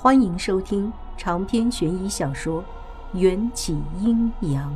[0.00, 2.62] 欢迎收听长篇悬疑小说
[3.18, 4.72] 《缘起阴阳》。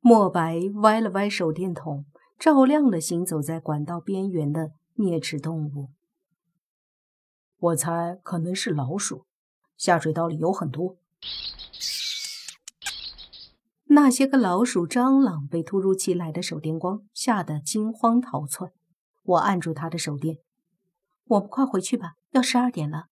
[0.00, 2.06] 墨白歪了歪手电筒，
[2.38, 5.90] 照亮了行走在管道边缘的啮齿动物。
[7.58, 9.26] 我猜可能是老鼠，
[9.76, 10.96] 下水道里有很多。
[13.88, 18.72] 那些个老鼠、蟑螂被突如其来的手电光吓得惊慌逃窜。
[19.22, 20.38] 我按住他的手电，
[21.26, 23.06] 我们快回去吧，要十二点了。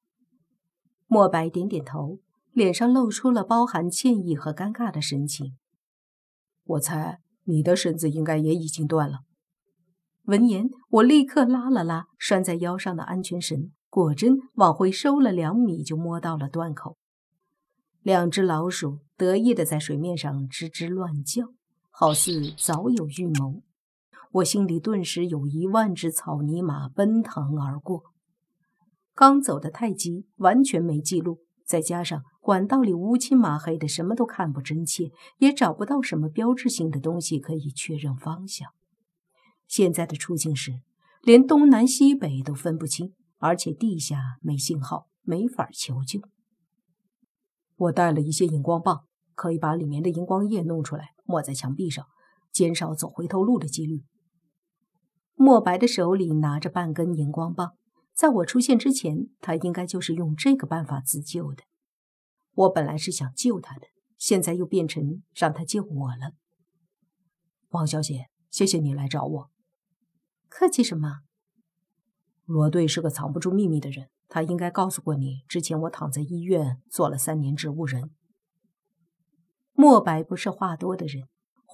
[1.06, 2.19] 墨白点点头，
[2.52, 5.56] 脸上露出了包含歉意和尴尬的神情。
[6.64, 9.20] 我猜你的绳子应该也已经断了。
[10.24, 16.97] 闻言，我立刻拉了拉拴在腰上的安全绳，果真往回收了两米，就摸到了断口。
[18.02, 21.47] 两只老鼠得意的在水面上吱吱乱叫，
[21.91, 23.62] 好似早有预谋。
[24.33, 28.05] 我心里顿时有一万只草泥马奔腾而过。
[29.12, 38.70] 刚走得太急，完全没记录，再加上管道里乌漆麻黑的，什么都看不真切，也找不到什么标志性的东西可以确认方向。
[39.67, 40.81] 现在的处境是，
[41.22, 46.20] 连东南西北都分不清，而且地下没信号，没法求救。
[47.77, 52.06] 我带了一些荧光棒，可以把里面的荧光液弄出来，抹在墙壁上，
[52.53, 54.05] 减少走回头路的几率。
[55.42, 57.72] 墨白的手里拿着半根荧光棒，
[58.12, 61.62] 在我出现之前，他应该就是用这个办法自救的。
[62.52, 63.86] 我本来是想救他的，
[64.19, 66.32] 现在又变成让他救我了。
[67.70, 69.50] 王小姐，谢谢你来找我。
[70.50, 71.20] 客气什么？
[72.44, 78.10] 罗队是个藏不住秘密的人，他应该告诉过你，之前我躺在医院做了三年植物人。
[79.72, 81.28] 墨白不是话多的人。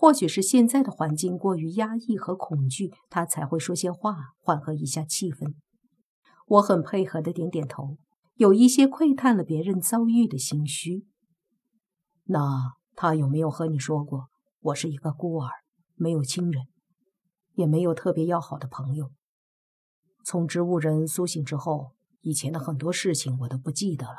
[0.06, 5.54] 或许是现在的环境过于压抑和恐惧，他才会说些话缓和一下气氛。
[6.46, 7.96] 我很配合的点点头，
[8.36, 11.04] 有一些窥探了别人遭遇的心虚。
[12.26, 14.28] 那他有没有和你说过，
[14.60, 15.50] 我是一个孤儿，
[15.96, 16.66] 没有亲人，
[17.54, 19.10] 也没有特别要好的朋友？
[20.24, 24.18] 从植物人苏醒之后，以前的很多事情我都不记得了。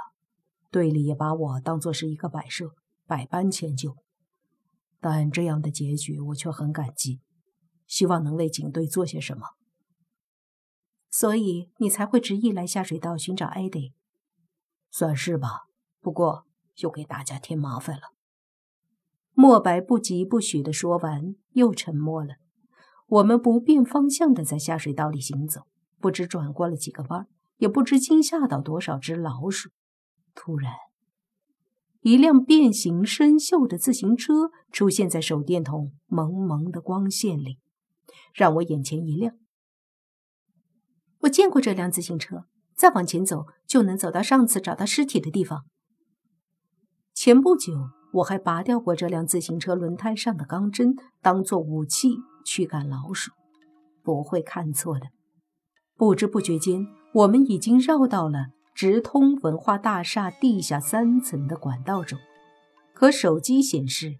[0.70, 2.72] 队里也把我当作是一个摆设，
[3.06, 3.96] 百般迁就。
[5.00, 7.22] 但这样的结局我却很感激，
[7.86, 9.56] 希望能为警队做些什么。
[11.10, 13.94] 所以你才会执意来下水道寻找艾迪，
[14.92, 15.68] 算是吧。
[16.00, 16.46] 不过
[16.78, 18.14] 又给大家添麻烦了。
[19.34, 22.36] 墨白不疾不徐地说完，又沉默了。
[23.08, 25.62] 我们不变方向地在下水道里行走，
[26.00, 27.28] 不知转过了几个弯，
[27.58, 29.70] 也不知惊吓到多少只老鼠。
[30.34, 30.74] 突然。
[32.02, 37.58] 一辆变形生锈的自行车出现在手电筒蒙蒙的光线里，
[38.34, 39.36] 让我眼前一亮。
[41.22, 45.66] 我见过这辆自行车，再往前走就能走到上次找到尸体的地方。
[47.14, 47.74] 前不久
[48.14, 53.32] 我还拔掉过这辆自行车轮胎上的钢针，当做武器驱赶老鼠。
[54.04, 55.08] 不会看错的。
[55.96, 58.52] 不知不觉间，我们已经绕到了。
[58.78, 62.20] 直通文化大厦地下三层的管道中，
[62.94, 64.18] 可手机显示，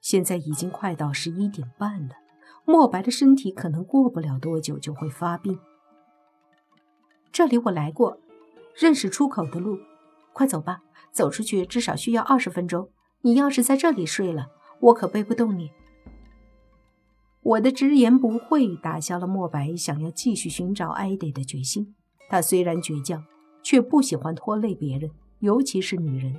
[0.00, 2.16] 现在已经快到十一点半了。
[2.64, 5.56] 墨白的身体可能过不了多久就会发病。
[7.30, 8.18] 这里我来过，
[8.74, 9.78] 认识出口的路，
[10.32, 10.80] 快走吧。
[11.12, 12.90] 走出去至少需要二十分钟。
[13.20, 14.48] 你要是在这里睡了，
[14.80, 15.70] 我可背不动你。
[17.42, 21.94] 我的直言不讳打消了墨白想要继续寻找艾迪的决心。
[22.28, 23.24] 他虽然倔强。
[23.72, 26.36] 却不喜欢拖累别人，尤其是女人。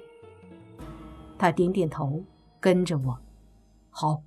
[1.36, 2.24] 他点点头，
[2.60, 3.18] 跟着我。
[3.90, 4.22] 好，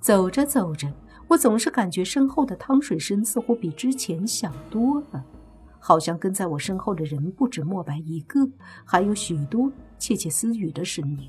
[0.00, 0.90] 走着走着，
[1.28, 5.22] 我总是感觉身后的汤水声似乎比之前小多了，
[5.78, 8.48] 好像跟在我身后的人不止墨白一个，
[8.82, 11.28] 还有许多窃窃私语的声音。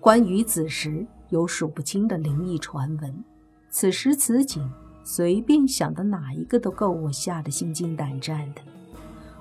[0.00, 3.24] 关于子时，有数不清的灵异传闻。
[3.70, 4.68] 此时此景。
[5.04, 8.62] 随便想的哪一个都够我吓得心惊胆战的。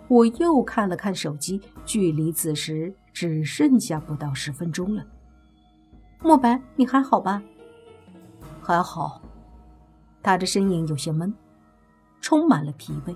[0.08, 5.06] 我又看了看手机，距离子时只剩下不到十分钟了。
[6.20, 7.42] 莫白，你还好吧？
[8.62, 9.22] 还好。
[10.22, 11.34] 他的身影有些闷，
[12.20, 13.16] 充满了疲惫。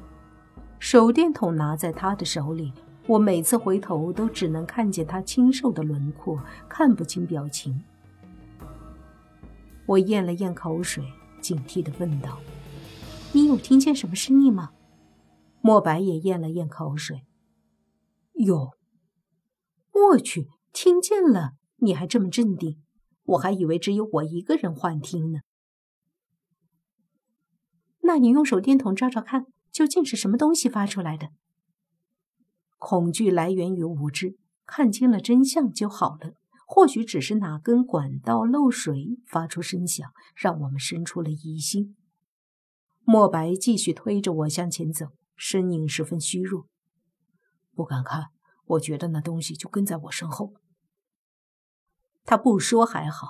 [0.79, 2.71] 手电筒拿在他的手里，
[3.07, 6.39] 我每次回头都只能看见他清瘦的轮廓，
[6.69, 7.83] 看不清表情。
[9.85, 11.03] 我咽了咽口水。
[11.45, 12.39] 警惕地问道
[13.33, 14.71] ：“你有听见什么声音吗？”
[15.61, 17.23] 墨白也咽了咽口水。
[18.33, 18.71] 有。
[19.93, 21.51] 我去，听见了！
[21.75, 22.81] 你还这么镇定，
[23.25, 25.41] 我还以为只有我一个人幻听呢。
[28.01, 31.29] 那你用手电筒照照看，究竟是什么东西发出来的？
[32.79, 36.33] 恐惧来源于无知，看清了真相就好了。
[36.65, 41.95] 或许只是哪根管道漏水，发出声响，让我们生出了疑心。
[43.03, 46.65] 莫白继续推着我向前走，身影十分虚弱，
[47.75, 48.29] 不敢看。
[48.65, 50.53] 我觉得那东西就跟在我身后。
[52.25, 53.27] 他不说还好，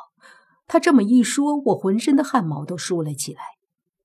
[0.66, 3.42] 他这么一说，我浑身的汗毛都竖了起来。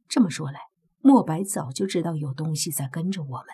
[0.08, 0.58] 这么说来，
[0.98, 3.46] 莫白早就知道有东西在跟着我们。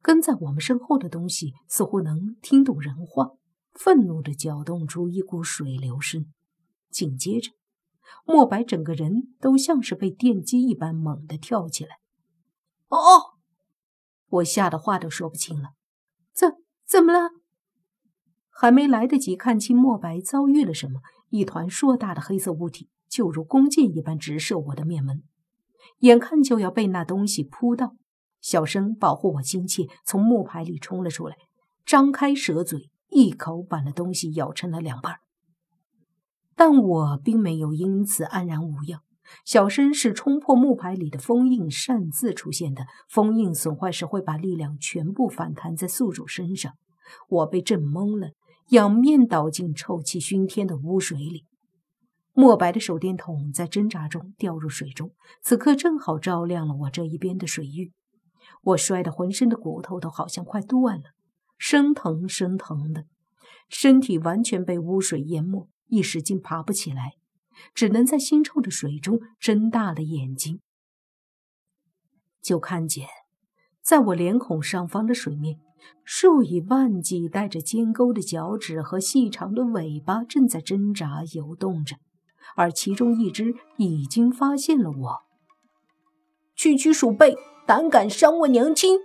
[0.00, 3.32] 跟在我们身后的东西似乎能听懂人话。
[3.78, 6.26] 愤怒地搅动出一股水流声，
[6.90, 7.52] 紧接着，
[8.26, 11.98] 莫白整个人都像是被电击一般猛地跳起来。
[12.88, 13.38] 哦！
[14.30, 15.70] 我吓得话都说不清了。
[16.32, 16.54] 怎
[16.84, 17.30] 怎么了？
[18.50, 25.22] 还没来得及看清莫白遭遇了什么，一团硕大的黑色物体就如弓箭一般直射我的面门，
[26.00, 27.94] 眼看就要被那东西扑到。
[28.40, 31.36] 小生保护我心切，从木牌里冲了出来，
[31.86, 32.90] 张开蛇嘴。
[33.10, 35.16] 一口把那东西咬成了两半，
[36.54, 39.02] 但我并没有因此安然无恙。
[39.44, 46.74] 小身是冲破木牌里的封印擅自出现的，封印损坏时会把力量全部反弹在宿主身上。
[47.28, 48.30] 我被震懵了，
[48.70, 51.44] 仰面倒进臭气熏天的污水里。
[52.32, 55.12] 墨白的手电筒在挣扎中掉入水中，
[55.42, 57.92] 此刻正好照亮了我这一边的水域。
[58.62, 61.10] 我摔得浑身的骨头都好像快断了。
[61.58, 63.04] 生疼生疼的，
[63.68, 67.14] 身体完全被污水淹没，一时竟爬不起来，
[67.74, 70.60] 只能在腥臭的水中睁大了眼睛。
[72.40, 73.06] 就看见，
[73.82, 75.58] 在我脸孔上方的水面，
[76.04, 81.96] 数以万计带着尖钩的脚趾和细长的尾巴正在挣扎游动着，
[82.54, 85.22] 而其中一只已经发现了我。
[86.54, 88.98] 区区鼠辈，胆敢伤我娘亲！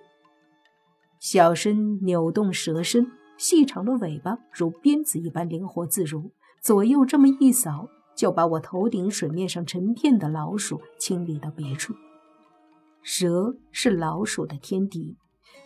[1.23, 6.31] 小身扭动蛇身，细长的尾巴如鞭子一般灵活自如，
[6.61, 11.93] 左右这么一扫，就把我头顶水面上成片的老鼠清理到别处。
[13.01, 15.15] 蛇是老鼠的天敌，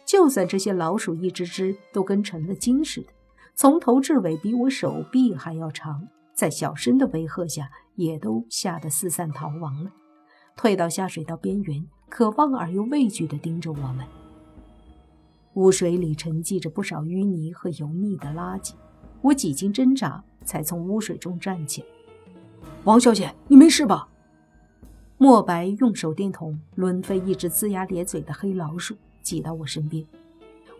[0.06, 3.07] 就算这些老鼠一只只都跟成了精似的，
[3.56, 9.92] 从头至尾比我手臂还要长，在小身的威吓下，也都吓得四散逃亡了，
[10.56, 14.06] 退到下水道边缘，渴望而又畏惧地盯着我们。
[15.57, 18.74] 污水里沉积着不少淤泥和油腻的垃圾，
[19.24, 21.88] 我几经挣扎才从污水中站起来。
[22.83, 24.07] 王小姐，你没事吧？
[25.18, 30.06] 莫白用手电筒抡飞一只龇牙咧嘴的黑老鼠，挤到我身边。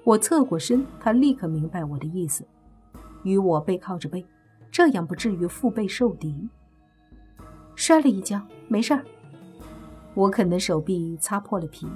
[0.04, 2.46] 我侧过身，他立刻明白我的意思，
[3.24, 4.24] 与我背靠着背，
[4.72, 6.48] 这样不至于腹背受敌。
[7.74, 9.04] 摔了一跤，没事儿。
[10.14, 11.88] 我啃的手臂擦破了皮。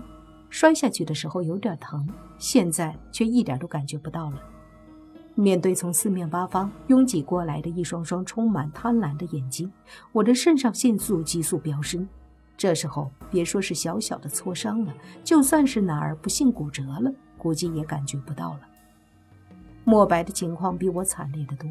[0.51, 2.07] 摔下去的时候有点疼，
[2.37, 4.39] 现在却一点都感觉不到了。
[5.33, 9.71] 面对从四面八方拥挤过来的一双双充满贪婪的眼睛，
[10.11, 12.07] 我的肾上腺素急速飙升。
[12.57, 14.93] 这时候别说是小小的挫伤了，
[15.23, 18.59] 就算是哪儿不幸骨折了，估计也感觉不到了。
[19.85, 21.67] 莫白的情况比我惨烈得多。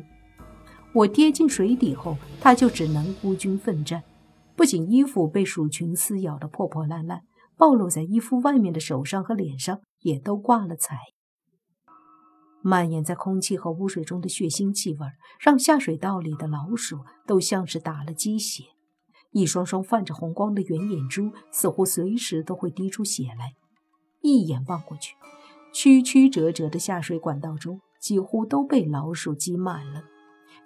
[0.93, 4.03] 我跌进水底后，他就只能孤军奋战，
[4.57, 7.21] 不仅衣服被鼠群撕咬得破破烂烂。
[7.61, 10.97] 暴露在衣服外面的手上和脸上也都挂了彩。
[12.63, 15.07] 蔓延在空气和污水中的血腥气味，
[15.39, 18.65] 让下水道里的老鼠都像是打了鸡血。
[19.33, 23.53] 一双双泛着红光的圆眼珠，似乎随时都会滴出血来。
[24.23, 25.15] 一眼望过去，
[25.71, 30.05] 曲曲折折的下水管道中几乎都被老鼠挤满了。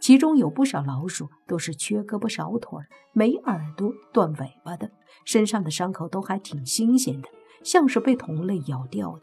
[0.05, 2.79] 其中有不少老鼠都是缺胳膊少腿
[3.15, 4.91] 没耳朵、断尾巴的，
[5.25, 7.29] 身上的伤口都还挺新鲜的，
[7.63, 9.23] 像是被同类咬掉的。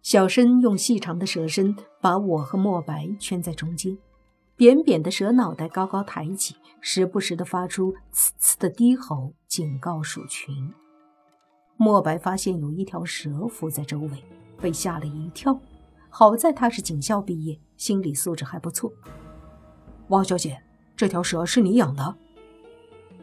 [0.00, 3.98] 小申用细长的蛇身把我和墨白圈在中间，
[4.56, 10.72] 扁扁的蛇脑袋高高抬起，时不时的发出呲呲的低吼，警告鼠群。
[11.76, 14.24] 墨白发现有一条蛇伏在周围，
[14.58, 15.60] 被吓了一跳。
[16.18, 18.90] 好在他是警校毕业，心理素质还不错。
[20.08, 20.58] 王小姐，
[20.96, 22.16] 这条蛇是你养的？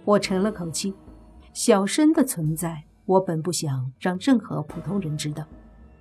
[0.06, 0.94] 我沉了口气。
[1.54, 5.44] 小生的存在，我本不想让任何普通人知道。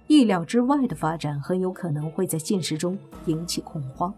[0.06, 4.12] 意料之外的发展，很有可能会在现实中引起恐慌。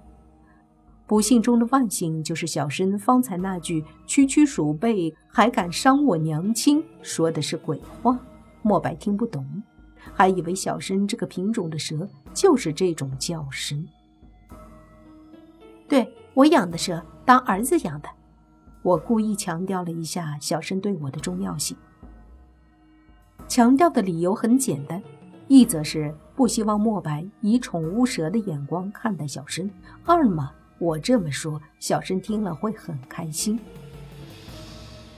[1.07, 8.19] 不幸中的万幸，就是小生方才那句“区区鼠辈还敢伤我娘亲”说的是鬼话，
[8.63, 9.63] 莫白听不懂。
[10.13, 13.87] 还以为小申这个品种的蛇就是这种叫声。
[15.89, 18.09] 对我养的蛇，当儿子养的。
[18.83, 21.77] 我故意强调了一下小申对我的重要性。
[23.49, 25.03] 强调的理由很简单，
[25.49, 29.69] 一则是不希望莫白以宠物蛇的眼光看待小申；
[30.05, 33.59] 二嘛，我这么说，小申听了会很开心。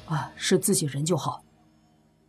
[0.07, 1.43] 啊，是自己人就好。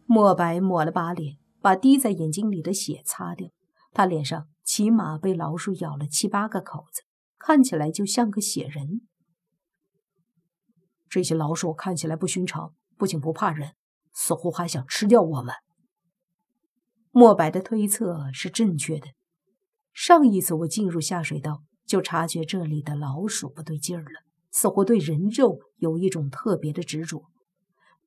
[0.06, 1.36] 莫白抹了把脸，
[1.68, 3.50] 把滴在眼睛里的血擦掉。
[3.92, 7.02] 他脸上起码被老鼠咬了七八个口子，
[7.38, 9.02] 看起来就像个血人。
[11.10, 13.74] 这些老鼠看起来不寻常，不仅不怕人，
[14.14, 15.54] 似乎还想吃掉我们。
[17.12, 19.08] 莫白的推测是正确的。
[19.92, 24.22] 上一次我进入下水道，就察觉这里的老鼠不对劲儿了，
[24.54, 27.26] 似乎对人肉有一种特别的执着。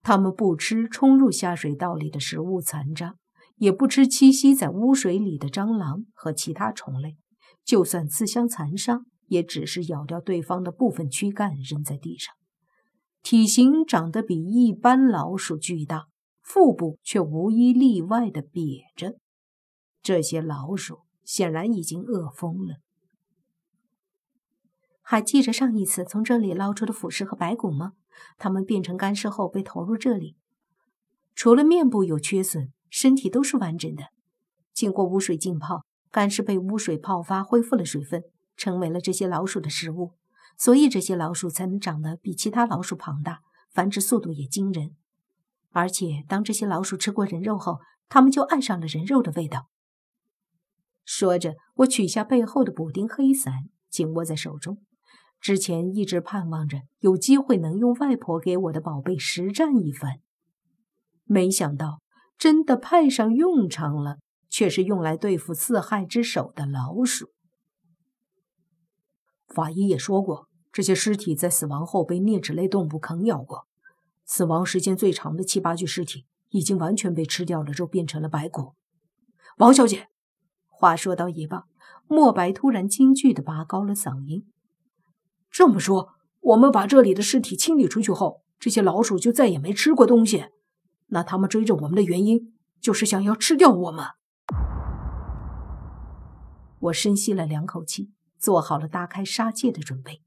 [0.01, 3.17] 他们不吃冲入下水道里的食物残渣，
[3.61, 7.17] 也不吃栖息在污水里的蟑螂和其他虫类，
[7.65, 12.35] 就算自相残杀，也只是咬掉对方的部分躯干扔在地上。
[13.23, 16.07] 体型长得比一般老鼠巨大。
[16.43, 19.19] 腹部却无一例外的瘪着，
[20.03, 22.79] 这些老鼠显然已经饿疯了。
[25.01, 27.93] 还记着上一次从这里捞出的腐尸和白骨吗？
[28.37, 30.35] 它们变成干尸后被投入这里，
[31.37, 34.09] 除了面部有缺损，身体都是完整的。
[34.75, 38.25] 经过污水浸泡，干尸被污水泡发，恢复了水分，
[38.57, 40.13] 成为了这些老鼠的食物。
[40.59, 44.95] 所以这些老鼠才能长得比其他老鼠庞大，繁殖速度也惊人。
[45.71, 47.79] 而且，当这些老鼠吃过人肉后，
[48.09, 49.69] 它们就爱上了人肉的味道。
[51.05, 54.79] 说着，我取下背后的补丁黑伞，紧握在手中。
[55.41, 60.21] 之前一直盼望着有机会能用外婆给我的宝贝实战一番，
[61.25, 62.01] 没想到
[62.41, 64.17] 真的派上用场了，
[64.49, 67.29] 却是用来对付四害之首的老鼠。
[69.47, 73.67] 法医也说过，这些尸体在死亡后被啮齿类动物啃咬过。
[74.25, 78.73] 死亡时间最长的七八具尸体已经完全被吃掉了，肉变成了白骨。
[79.59, 80.09] 王小姐，
[80.67, 81.65] 话说到一半，
[82.09, 84.51] 莫白突然惊惧地拔高了嗓音
[85.53, 90.47] ：“这么说，我们把这里的尸体清理出去后，这些老鼠就再也没吃过东西？
[91.11, 94.07] 那他们追着我们的原因，就是想要吃掉我们？”
[96.81, 100.23] 我深吸了两口气，做好了大开杀戒的准备。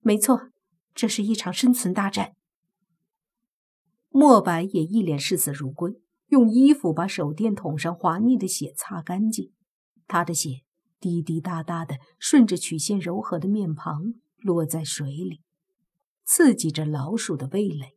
[0.00, 0.50] 没错，
[0.94, 2.34] 这是一场生存大战。
[4.10, 9.52] 莫白也一脸视死如归，用衣服把手电筒上滑腻的血擦干净。
[10.06, 10.62] 他的血
[11.00, 15.40] 滴滴答答的顺着曲线柔和的面庞落在水里，
[16.24, 17.93] 刺激着老鼠的味蕾。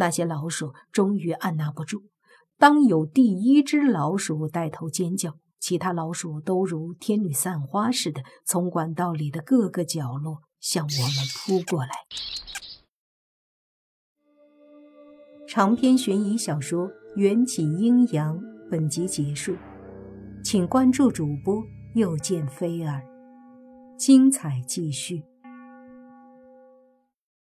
[0.00, 2.04] 那些老鼠终于按捺不住，
[2.56, 11.14] 当有第一只老鼠带头尖叫，其他老鼠都如天女散花似的从管道里的各个角落向我们
[11.44, 11.90] 扑过来。
[15.46, 18.38] 长篇悬疑小说《缘起阴阳》
[18.70, 19.54] 本集结束，
[20.42, 21.62] 请关注主播，
[21.94, 23.02] 又见菲儿，
[23.98, 25.29] 精彩继续。